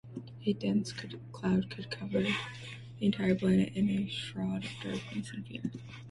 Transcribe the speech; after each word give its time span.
A 0.47 0.53
dense 0.53 0.93
cloud 1.31 1.75
covered 1.91 2.25
the 2.97 3.05
entire 3.05 3.35
planet 3.35 3.71
in 3.75 3.87
a 3.87 4.07
shroud 4.09 4.65
of 4.65 4.71
darkness 4.81 5.29
and 5.31 5.45
fear. 5.47 5.61